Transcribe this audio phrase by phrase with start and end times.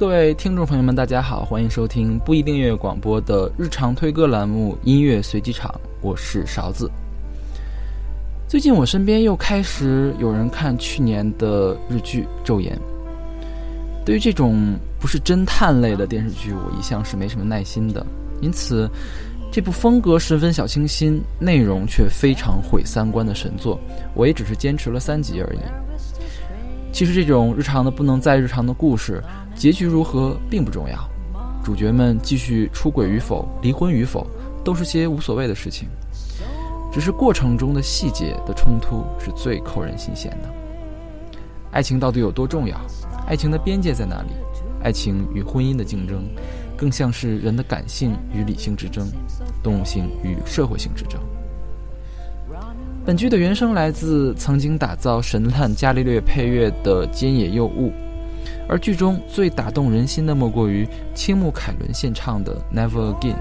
[0.00, 5.70] 各位听众朋友们，大家好，欢迎收听不一定音乐广播的日常推歌栏目《音乐随机场》，
[6.00, 6.90] 我是勺子。
[8.48, 12.74] 最近我身边又开始有人看去年的日剧《昼颜》。
[14.02, 18.04] 对于这种不是侦探类的电视剧，我一向是没什么耐心的，
[18.40, 18.88] 因此
[19.52, 23.78] 这部风格十分小清新、内容却非常毁三观的神作，
[24.14, 25.58] 我也只是坚持了三集而已。
[26.92, 29.22] 其实这种日常的不能再日常的故事。
[29.54, 31.08] 结局如何并不重要，
[31.62, 34.26] 主角们继续出轨与否、离婚与否，
[34.64, 35.88] 都是些无所谓的事情。
[36.92, 40.48] 只是过程中的细节的冲突是最扣人心弦的。
[41.70, 42.76] 爱情到底有多重要？
[43.26, 44.30] 爱情的边界在哪里？
[44.82, 46.24] 爱情与婚姻的竞争，
[46.76, 49.06] 更像是人的感性与理性之争，
[49.62, 51.20] 动物性与社会性之争。
[53.02, 57.90] 本剧的原声来自曾经打造《神探伽利略》配乐的菅野佑吾。
[58.68, 63.34] 而剧中最打动人心的，莫过于青木凯伦献唱的《Never Again》。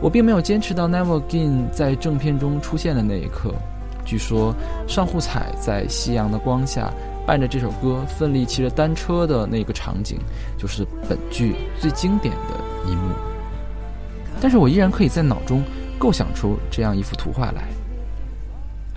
[0.00, 3.54] 我并没有坚持到《Never Again》在正片中出现的那一刻。
[4.04, 4.54] 据说
[4.86, 6.90] 上户彩在夕阳的光下
[7.26, 10.18] 伴着这首歌奋力骑着单车的那个场景，
[10.56, 13.12] 就是本剧最经典的一幕。
[14.40, 15.62] 但是我依然可以在脑中
[15.98, 17.68] 构想出这样一幅图画来。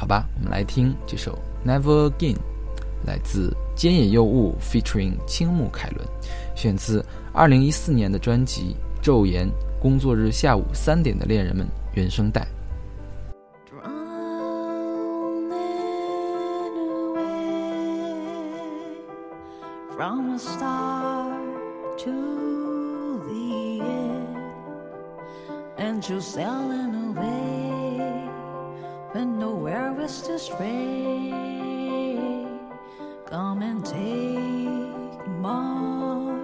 [0.01, 1.37] 好吧，我们来听这首
[1.69, 2.33] 《Never Again》。
[3.05, 6.03] 来自菅野佑吾 featuring 青木凯伦，
[6.55, 9.47] 选自二零一四年的专辑《昼颜》，
[9.79, 12.47] 工作日下午三点的恋人们原声带。
[33.25, 36.37] Come and take my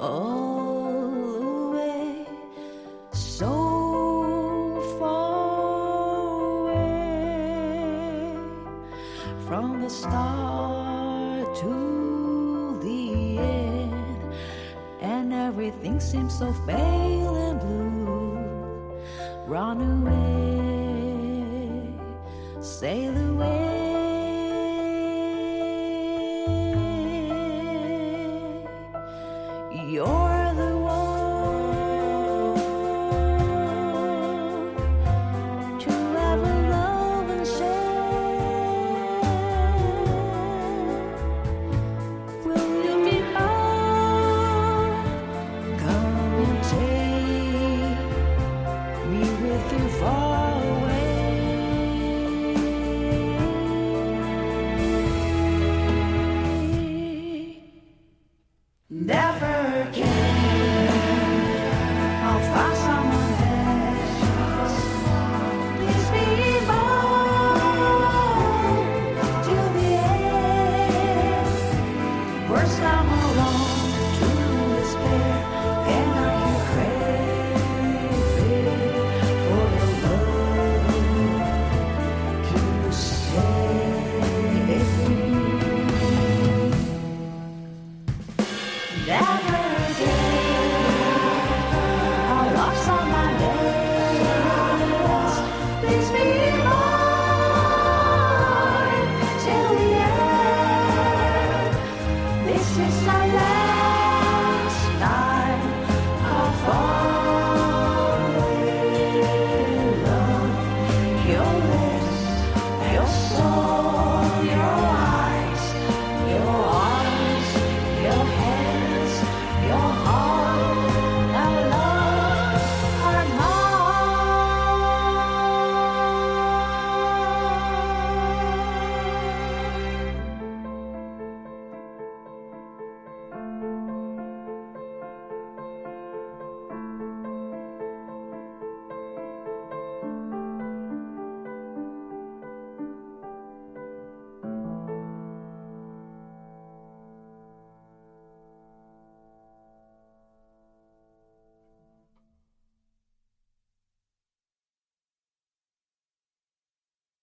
[0.00, 2.26] all away,
[3.12, 8.36] so far away
[9.46, 14.34] from the start to the end,
[15.00, 18.38] and everything seems so pale and blue.
[19.46, 20.71] Run away,
[22.62, 23.81] sail away.